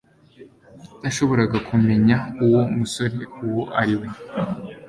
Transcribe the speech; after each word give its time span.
Nashoboraga 1.01 1.57
kumenya 1.69 2.15
uwo 2.45 2.61
musore 2.77 3.19
uwo 3.47 3.63
ari 3.79 3.95
we 3.99 4.07